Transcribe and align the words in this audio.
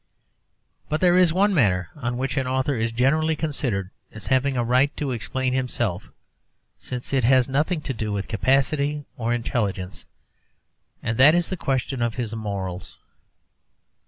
But 0.89 0.99
there 0.99 1.15
is 1.15 1.31
one 1.31 1.53
matter 1.53 1.91
on 1.95 2.17
which 2.17 2.35
an 2.35 2.47
author 2.47 2.75
is 2.75 2.91
generally 2.91 3.35
considered 3.35 3.91
as 4.11 4.25
having 4.25 4.57
a 4.57 4.63
right 4.63 4.89
to 4.97 5.11
explain 5.11 5.53
himself, 5.53 6.09
since 6.75 7.13
it 7.13 7.23
has 7.23 7.47
nothing 7.47 7.81
to 7.81 7.93
do 7.93 8.11
with 8.11 8.27
capacity 8.27 9.05
or 9.15 9.31
intelligence, 9.31 10.05
and 11.03 11.19
that 11.19 11.35
is 11.35 11.49
the 11.49 11.55
question 11.55 12.01
of 12.01 12.15
his 12.15 12.33
morals. 12.33 12.97